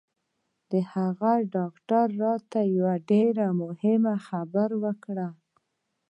د 0.71 0.73
هغه 0.93 1.33
ډاکتر 1.55 2.05
راته 2.23 2.59
یوه 2.77 2.93
ډېره 3.09 3.45
مهمه 3.61 4.15
خبره 4.27 4.75
وکړه 4.85 5.27